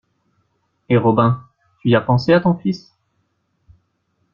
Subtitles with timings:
[0.89, 1.43] Et Robin,
[1.81, 2.91] tu y as pensé à ton fils?